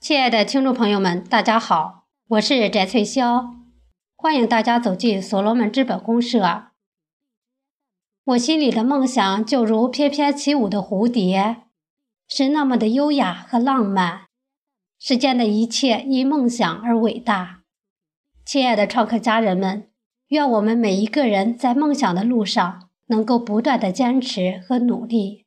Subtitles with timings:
[0.00, 3.50] 亲爱的听众朋友们，大家好，我是翟翠霄，
[4.16, 6.68] 欢迎大家走进所罗门资本公社。
[8.24, 11.64] 我心里的梦想就如翩翩起舞的蝴蝶，
[12.26, 14.22] 是那么的优雅和浪漫。
[14.98, 17.60] 世间的一切因梦想而伟大。
[18.46, 19.90] 亲爱的创客家人们，
[20.28, 25.44] 愿我们每一个人在梦想的路上能够不断的坚持和努力。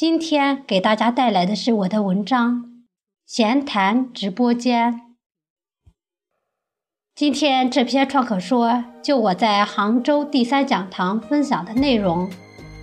[0.00, 2.62] 今天给大家带来的是我的文章
[3.26, 4.94] 《闲谈直播间》。
[7.14, 12.30] 今天这篇创客说，就我在杭州第三讲堂分享的内容，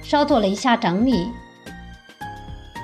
[0.03, 1.27] 稍做了一下整理，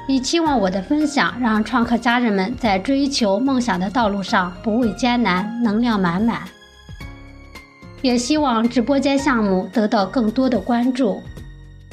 [0.07, 6.41] 以期望我的分享让创客家人们在追求梦想的道路上不畏艰难，能量满满。
[8.01, 11.21] 也希望直播间项目得到更多的关注。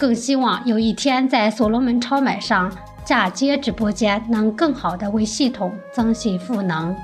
[0.00, 2.72] 更希望有一天在所罗门超买上
[3.04, 6.96] 嫁接直播间，能更好的为系统增信赋能。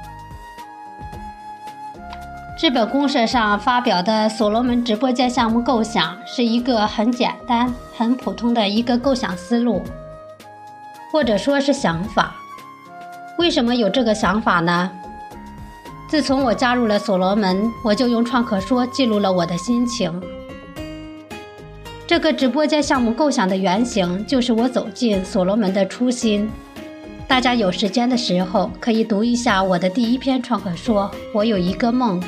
[2.59, 9.83] 资本公社上发表的所罗门直播间项目构想是一个很简单、很普通的一个构想思路，
[11.13, 12.35] 或者说是想法。
[13.39, 14.91] 为什么有这个想法呢？
[16.09, 20.23] 自从我加入了所罗门，我就用创客说记录了我的心情。
[22.07, 26.49] 这个直播间项目构想的原型就是我走进所罗门的初心。
[27.27, 31.11] 大家有时间的时候可以读一下我的第一篇创客说。
[31.35, 32.23] 我有一个梦。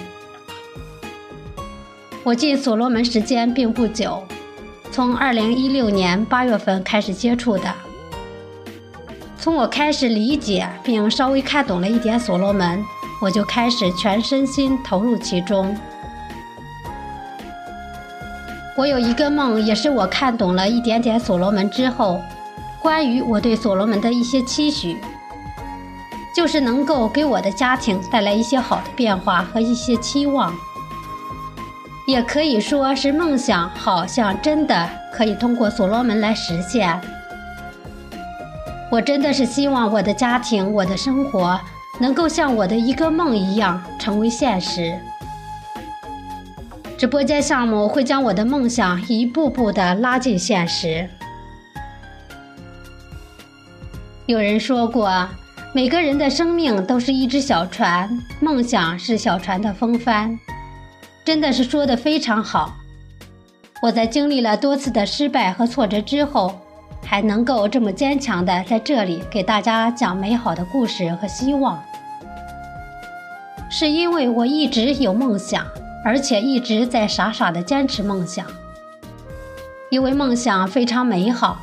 [2.25, 4.23] 我进所罗门时间并不久，
[4.91, 7.73] 从2016年8月份开始接触的。
[9.39, 12.85] 从我开始理解并稍微看懂了一点所罗门，
[13.23, 15.75] 我就开始全身心投入其中。
[18.79, 22.23] 我有一个梦，也是我看懂了一点点所罗门之后，
[22.81, 24.97] 关于我对所罗门的一些期许，
[26.33, 30.55] 就是能够给我的家庭带来一些好的变化和一些期望，
[32.07, 37.01] 也可以说是梦想，好像真的可以通过所罗门来实现。
[38.93, 41.61] 我真的是希望我的家庭、我的生活
[41.99, 44.97] 能够像我的一个梦一样成为现实。
[46.99, 51.09] 直播间项目会将我的梦想一步步的拉进现实。
[54.27, 55.29] 有人说过，
[55.73, 58.11] 每个人的生命都是一只小船，
[58.41, 60.37] 梦想是小船的风帆，
[61.25, 62.75] 真的是说的非常好。
[63.81, 66.59] 我在经历了多次的失败和挫折之后，
[67.05, 71.81] 还能够这么坚强的在这里给大家讲美好的故事和希望，
[73.71, 75.65] 是因为我一直有梦想。
[76.05, 78.47] 而且一直在傻傻的坚持梦想，
[79.91, 81.59] 因为梦想非常美好，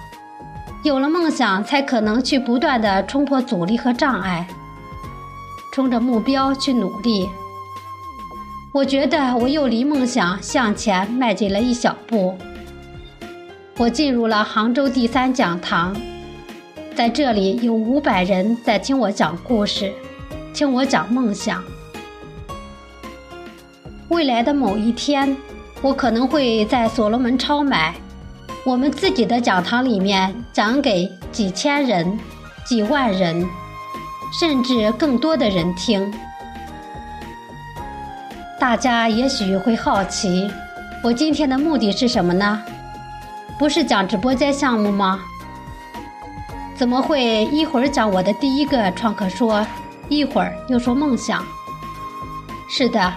[0.84, 4.48] 有了梦想才可能去不断的冲破阻力和障碍，
[5.74, 7.30] 冲着目标去努力。
[8.74, 12.38] 我觉得我又离梦想向前迈进了一小步。
[13.78, 15.96] 我进入了杭州第三讲堂，
[16.94, 19.94] 在这里有五百人在听我讲故事，
[20.54, 21.64] 听我讲梦想。
[24.10, 25.36] 未来的某一天，
[25.82, 27.94] 我可能会在所罗门超买
[28.64, 32.18] 我们自己的讲堂里面讲给几千人、
[32.64, 33.48] 几万人，
[34.40, 36.14] 甚至更多的人听。
[38.60, 40.50] 大家也许会好奇，
[41.04, 42.62] 我今天的目的是什么呢？
[43.58, 45.20] 不是讲直播间项目吗？
[46.76, 49.66] 怎么会一会儿讲我的第一个创客说，
[50.10, 51.44] 一会儿又说梦想？
[52.70, 53.14] 是的。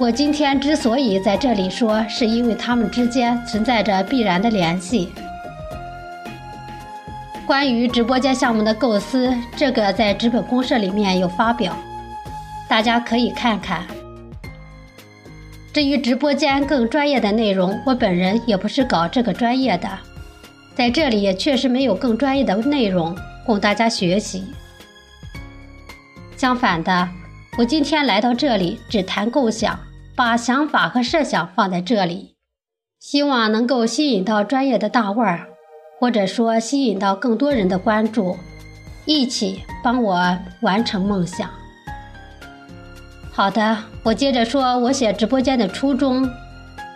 [0.00, 5.08] 我今天之所以在这里说，是因为他们之间存在着必然的联系。
[7.44, 11.76] 关于直播间项目的构思，这个在纸本公社里面有发表，
[12.68, 13.84] 大家可以看看。
[15.72, 19.88] 至于直播间更专业的内容，我本人也不是搞这个专业的，
[20.76, 24.44] 在这里也确实没有更专业的内容供大家学习。
[26.36, 27.08] 相反的，
[27.58, 29.76] 我今天来到这里只谈构想。
[30.18, 32.34] 把想法和设想放在这里，
[32.98, 35.46] 希望能够吸引到专业的大腕儿，
[36.00, 38.36] 或者说吸引到更多人的关注，
[39.04, 41.48] 一起帮我完成梦想。
[43.30, 46.28] 好的，我接着说，我写直播间的初衷，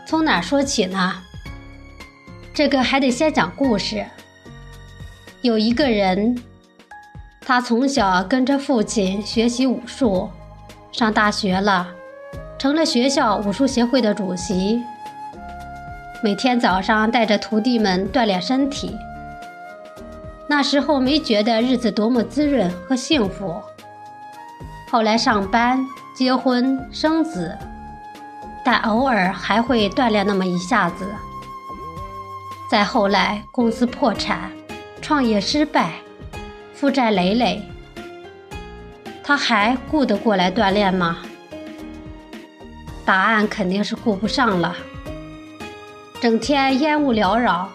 [0.04, 1.14] 从哪说起呢？
[2.52, 4.04] 这个还得先讲故事。
[5.42, 6.42] 有一个人，
[7.40, 10.28] 他从小跟着父亲学习武术，
[10.90, 11.88] 上大学了。
[12.58, 14.82] 成了学校武术协会的主席，
[16.22, 18.96] 每天早上带着徒弟们锻炼身体。
[20.48, 23.60] 那时候没觉得日子多么滋润和幸福。
[24.90, 25.84] 后来上班、
[26.14, 27.56] 结婚、生子，
[28.64, 31.06] 但偶尔还会锻炼那么一下子。
[32.70, 34.50] 再后来，公司破产，
[35.00, 35.94] 创业失败，
[36.74, 37.62] 负债累累，
[39.24, 41.18] 他还顾得过来锻炼吗？
[43.04, 44.76] 答案肯定是顾不上了。
[46.20, 47.68] 整天烟雾缭绕，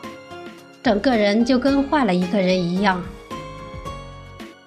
[0.81, 3.03] 整个人就跟换了一个人一样。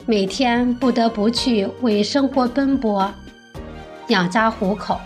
[0.07, 3.11] 每天不得不去为生活奔波，
[4.09, 5.01] 养家糊口。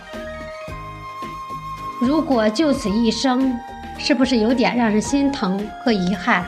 [2.01, 3.57] 如果就此一生，
[3.97, 6.43] 是不是有点让人心疼和遗憾？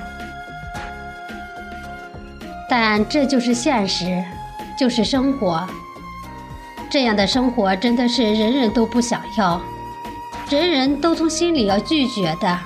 [2.70, 4.22] 但这就是现实，
[4.78, 5.66] 就是生活。
[6.90, 9.62] 这样的生活真的是人人都不想要，
[10.50, 12.60] 人人都从心里要拒绝的。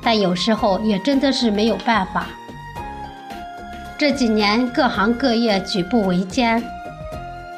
[0.00, 2.26] 但有时候也真的是没有办法。
[3.98, 6.62] 这几年各行各业举步维艰，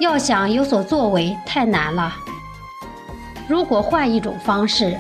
[0.01, 2.17] 要想有所作为太难了。
[3.47, 4.99] 如果换一种方式，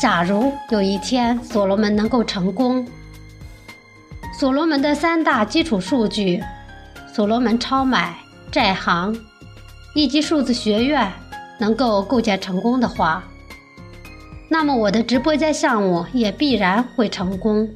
[0.00, 2.84] 假如有一天所罗门能够成功，
[4.36, 6.42] 所罗门的三大基础数据——
[7.14, 8.16] 所罗门超买、
[8.50, 9.16] 债行
[9.98, 11.10] 以及数字学院
[11.58, 13.24] 能够构建成功的话，
[14.48, 17.68] 那么我的直播间项目也必然会成功。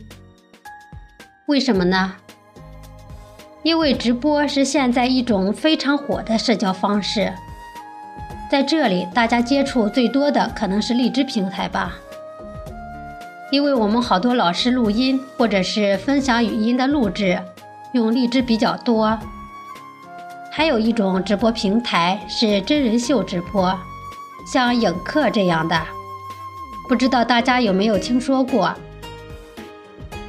[1.47, 2.15] 为什么呢？
[3.65, 7.33] 因为直播是现在一种非常火的社交方式，
[8.49, 11.97] 在这里大家接触最多的可能是荔枝平台吧。
[13.51, 17.43] 因为我们好多老师录音或者是分享语音的录制，
[17.91, 19.19] 用荔枝比较多。
[20.54, 23.75] 还有一种直播平台是真人秀直播，
[24.46, 25.82] 像影客这样的，
[26.87, 28.70] 不知道大家有没有听说过？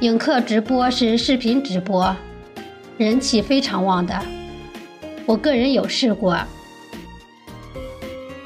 [0.00, 2.16] 影客直播是视频直播，
[2.96, 4.18] 人气非常旺的。
[5.26, 6.38] 我个人有试过，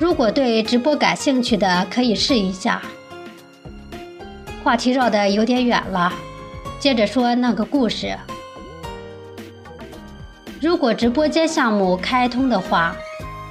[0.01, 2.83] 如果对直播感兴趣的，可以试一下。
[4.65, 6.13] 话题绕得有点远了，
[6.81, 8.19] 接着说那个故事。
[10.61, 12.97] 如果直播间项目开通的话，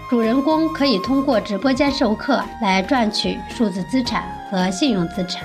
[0.10, 5.44] 主人公可以通过直播间授课来赚取数字资产和信用资产。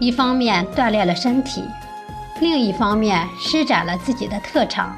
[0.00, 1.64] 一方面锻炼了身体，
[2.40, 4.96] 另一方面施展了自己的特长。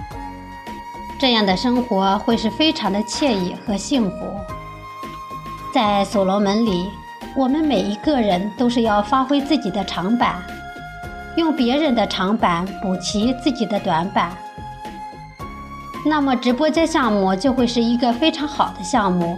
[1.19, 4.16] 这样的生活会是非常的惬意和幸福。
[5.75, 6.88] 在所罗门里。
[7.36, 10.43] 我们每一个人都是要发挥自己的长板，
[11.40, 14.31] 用别人的长板补齐自己的短板。
[16.04, 19.37] 那么直播间项目就会是一个非常好的项目。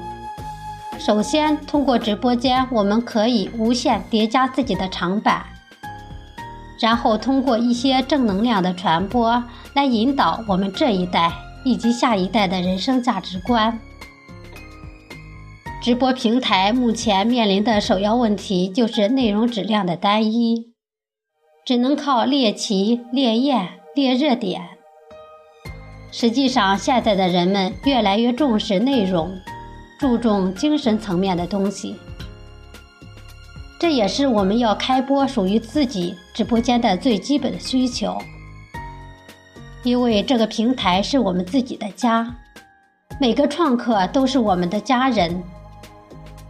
[0.99, 5.44] 首先，通过直播间，我们可以无限叠加自己的长板，
[6.78, 9.43] 然后通过一些正能量的传播
[9.75, 11.32] 来引导我们这一代
[11.64, 13.78] 以及下一代的人生价值观。
[15.81, 20.71] 直播平台目前面临的首要问题就是内容质量的单一，
[21.64, 24.62] 只能靠猎奇、猎艳、猎热点。
[26.11, 29.32] 实际上，现在的人们越来越重视内容，
[29.99, 31.97] 注重精神层面的东西。
[33.79, 38.19] 这也是我们要开播属于自己直播间的最基本的需求，
[39.85, 42.34] 因为这个平台是我们自己的家，
[43.20, 45.43] 每个创客都是我们的家人。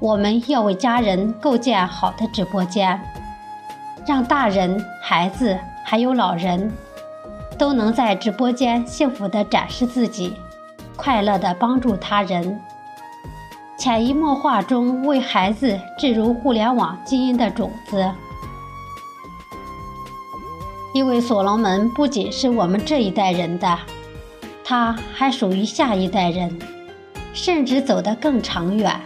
[0.01, 3.01] 我们要为家人构建好的直播间，
[4.07, 6.73] 让大人、孩子还有老人
[7.57, 10.35] 都能在直播间幸福地展示自己，
[10.97, 12.61] 快乐地帮助他人，
[13.79, 18.11] 潜移默化中为孩子置入互联网基因的种子。
[20.95, 23.79] 因为所罗门不仅是我们这一代人的，
[24.65, 26.59] 他还属于下一代人，
[27.33, 29.01] 甚至走得更长远。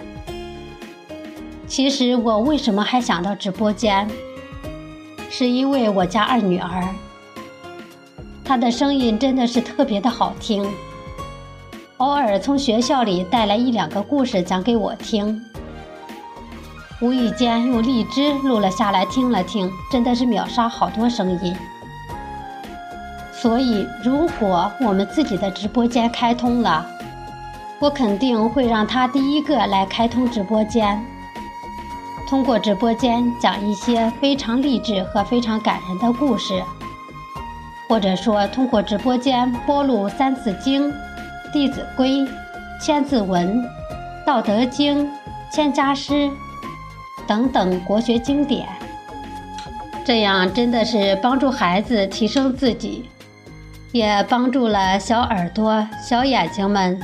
[1.68, 4.08] 其实我为什么还想到直播间，
[5.38, 6.88] 是因为我家二女儿，
[8.42, 10.66] 她的声音真的是特别的好听，
[11.98, 15.38] 偶尔从学校里带来一两个故事讲给我听，
[17.02, 21.54] 无意间用荔枝录了下来听了听，真的是秒杀好多声音。
[23.30, 26.86] 所以如果我们自己的直播间开通了，
[27.78, 30.98] 我肯定会让她第一个来开通直播间。
[32.26, 36.60] 通过直播间讲一些非常励志和非常感人的故事，
[37.88, 40.88] 或者说通过直播间播录《三字经》
[41.52, 42.10] 《弟子规》
[42.80, 43.58] 《千字文》
[44.26, 45.06] 《道德经》
[45.52, 46.12] 《千家诗》
[47.28, 48.66] 等等国学经典，
[50.04, 53.08] 这样真的是帮助孩子提升自己，
[53.92, 57.00] 也帮助了小耳朵、小眼睛们，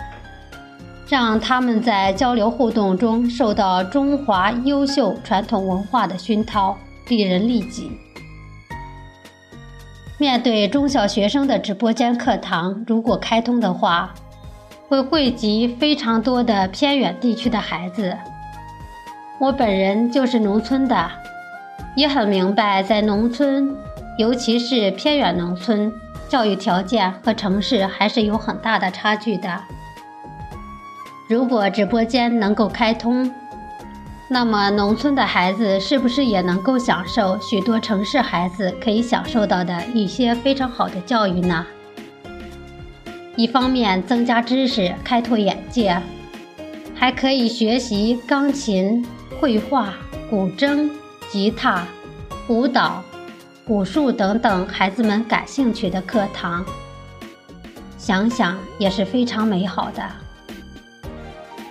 [1.13, 6.75] 让他们在交流互动中受到中华优秀传统文化的熏陶，
[7.07, 7.93] 利人利己。
[10.17, 14.15] 面对中小学生的直播间课堂，如果开通的话，
[14.89, 18.17] 会汇集非常多的偏远地区的孩子。
[19.39, 21.11] 我本人就是农村的，
[21.95, 23.77] 也很明白，在农村，
[24.17, 25.93] 尤其是偏远农村，
[26.31, 29.61] 教育条件和城市还是有很大的差距的。
[31.33, 33.33] 如果直播间能够开通，
[34.29, 41.65] 那么，农村的孩子是不是也能够享受许多城市孩子可以享受到的一些非常好的教育呢？
[43.35, 45.99] 一方面增加知识，开拓眼界，
[46.95, 49.03] 还可以学习钢琴、
[49.41, 49.95] 绘画、
[50.29, 50.91] 古筝、
[51.31, 51.87] 吉他、
[52.49, 53.03] 舞蹈、
[53.69, 56.63] 武术等等孩子们感兴趣的课堂。
[57.97, 60.22] 想想也是非常美好的。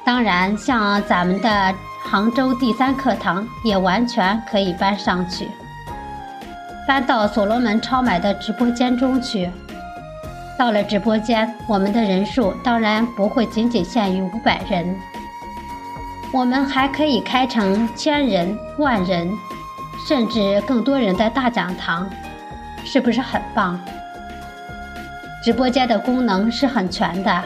[0.04, 1.76] 当然，像咱们的。
[2.04, 5.48] 杭州第三课堂也完全可以搬上去，
[6.86, 9.50] 搬到所罗门超买的直播间中去。
[10.58, 14.94] 到了直播间，我们的人数当然不会仅仅限于五百人，
[16.34, 19.32] 我们还可以开成千人、万人，
[20.06, 22.10] 甚至更多人的大讲堂，
[22.84, 23.80] 是不是很棒？
[25.46, 27.44] 直播间的功能是很全的，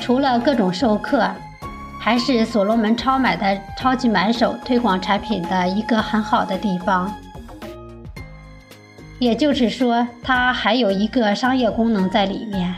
[0.00, 1.30] 除了各种授课。
[2.06, 7.12] 还是所罗门超买的超级买手推广产品的一个很好的地方，
[9.18, 12.72] 也就是说，它还有一个商业功能在里面。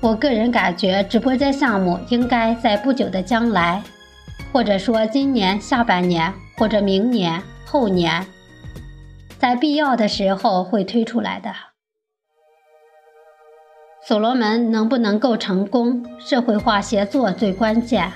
[0.00, 3.80] 我个人感觉，直播间项目应该在不久的将来，
[4.52, 8.26] 或者说今年下半年或者明年后年，
[9.38, 11.67] 在必要的时候会推出来的。
[14.08, 16.02] 所罗门能不能够成功？
[16.18, 18.10] 社会化协作最关键。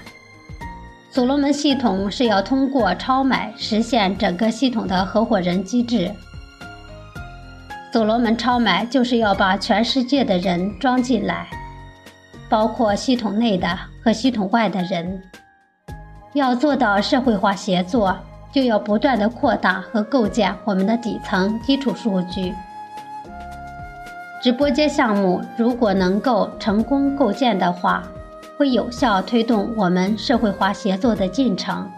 [1.11, 6.11] 所罗门系统是要通过超买实现整个系统的合伙人机制。
[7.93, 11.47] 所罗门超买就是要把全世界的人装进来，
[12.49, 15.23] 包括系统内的和系统外的人。
[16.33, 18.17] 要做到社会化协作，
[18.51, 22.55] 就要不断的扩大和构建我们的底层基础数据。
[24.43, 28.03] 直播间项目如果能够成功构建的话，
[28.59, 31.89] 会有效推动我们社会化协作的进程。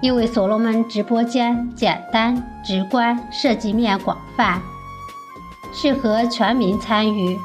[0.00, 4.62] 因为所罗门直播间简单直观，涉及面广泛，
[5.74, 7.36] 适合全民参与。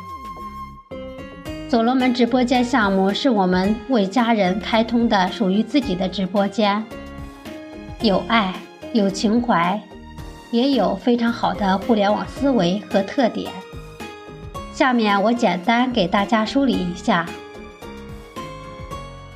[1.68, 6.86] 所罗门直播间项目是我们为家人开通的属于自己的直播间，
[8.02, 8.54] 有爱，
[8.94, 9.82] 有情怀，
[10.52, 13.52] 也有非常好的互联网思维和特点。
[14.74, 17.26] 下面我简单给大家梳理一下，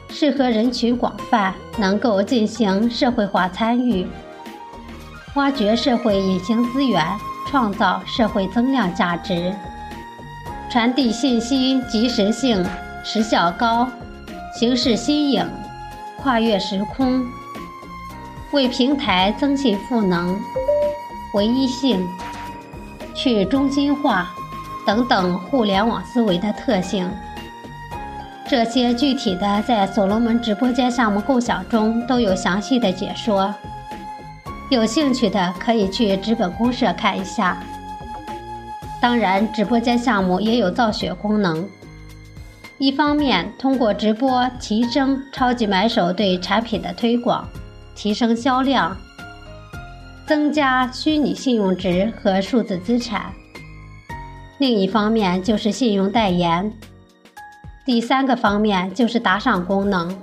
[0.10, 4.08] 适合人群广泛，能够进行社会化参与，
[5.36, 7.06] 挖掘社会隐形资源，
[7.48, 9.54] 创造社会增量价值，
[10.72, 12.66] 传递信息及时性、
[13.04, 13.88] 时效高，
[14.58, 15.46] 形式新颖，
[16.18, 17.24] 跨越时空，
[18.52, 20.40] 为平台增信赋能，
[21.34, 22.08] 唯一性，
[23.14, 24.34] 去中心化。
[24.86, 27.10] 等等，互联网思维的特性，
[28.48, 33.54] 这些具体的在所罗门直播间项目构想中都有详细的解说。
[34.70, 37.58] 有兴趣的可以去直本公社看一下。
[39.02, 41.68] 当然，直播间项目也有造血功能，
[42.78, 47.48] 一方面通过直播提升超级买手对产品的推广，
[47.96, 48.96] 提升销量，
[50.28, 53.32] 增加虚拟信用值和数字资产。
[54.58, 56.72] 另一方面就是信用代言，
[57.86, 60.18] 第三个方面就是打赏功能。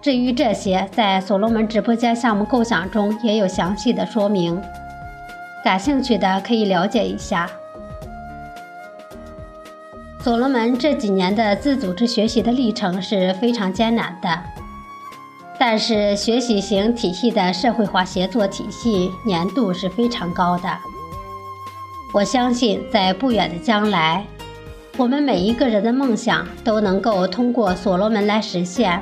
[0.00, 4.58] 至于这些，在所罗门直播间项目构想中也有详细的说明，
[5.62, 7.46] 感兴趣的可以了解一下。
[10.22, 14.42] 所罗门这几年的自组织学习的历程是非常艰难的，
[15.58, 20.78] 但是学习型体系的社会化协作体系粘度是非常高的。
[22.12, 24.26] 我相信，在不远的将来，
[24.96, 29.00] 我们每一个人的梦想都能够通过所罗门来实现。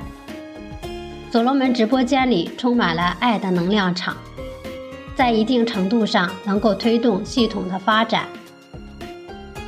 [1.33, 4.15] 所罗门直播间里充满了爱的能量场，
[5.17, 8.27] 在一定程度上能够推动系统的发展，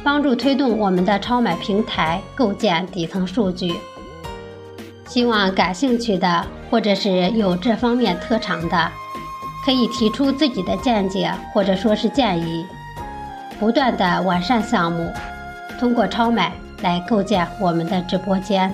[0.04, 3.74] 帮助推动我们的超买平台构建底层数据。
[5.06, 8.90] 希望感兴趣的或者是有这方面特长的，
[9.64, 12.64] 可以提出自己的见解或者说是建议，
[13.60, 15.12] 不断的完善项目，
[15.78, 16.50] 通过超买
[16.80, 18.72] 来构建我们的直播间。